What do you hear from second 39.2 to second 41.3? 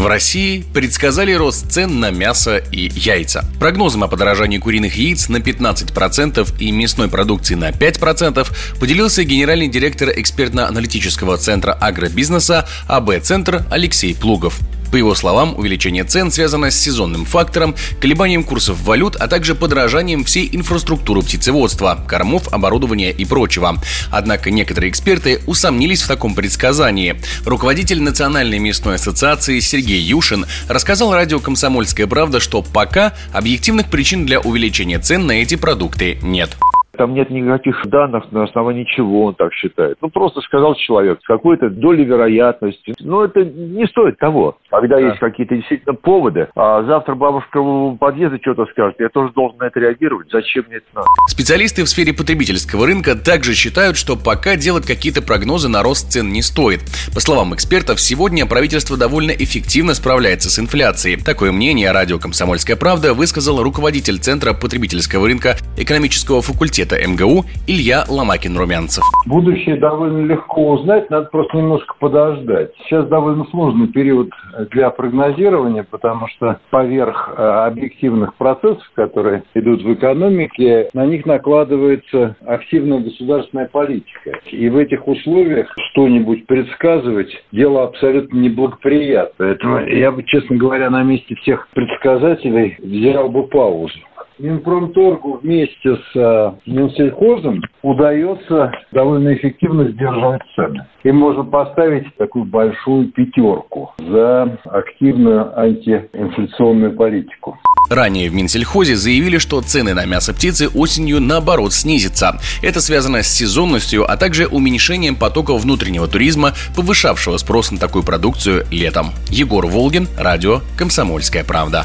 он так считает. Ну, просто сказал человек с